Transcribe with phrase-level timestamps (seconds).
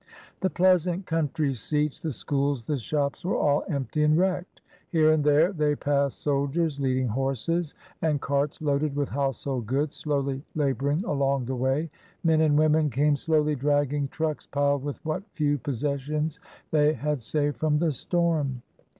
[0.39, 4.59] The pleasant country seats, the schools, the shops were all empty and wrecked.
[4.89, 10.41] Here and there they passed soldiers leading horses; and carts, loaded with household goods, slowly
[10.55, 11.91] labouring along the way.
[12.23, 16.39] Men and women came slowly dragging trucks piled with what few possessions
[16.71, 18.63] they had saved from the storm.